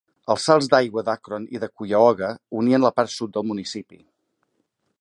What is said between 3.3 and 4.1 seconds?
del municipi.